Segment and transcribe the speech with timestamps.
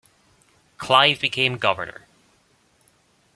[0.79, 2.07] Clive became governor.